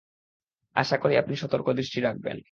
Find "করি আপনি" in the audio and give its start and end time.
0.97-1.33